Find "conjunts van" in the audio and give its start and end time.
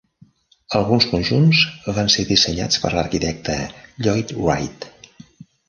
1.11-2.09